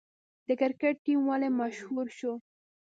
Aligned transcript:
د 0.47 0.49
کرکټ 0.59 0.95
ټیم 1.05 1.19
ولې 1.29 1.49
مشهور 1.59 2.07
شو؟ 2.17 2.33